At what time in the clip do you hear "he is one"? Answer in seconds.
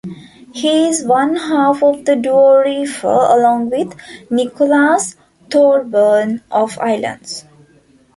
0.51-1.35